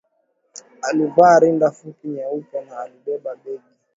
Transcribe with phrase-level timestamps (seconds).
[0.81, 3.71] Alivaa rinda fupi nyeupe na alibeba begi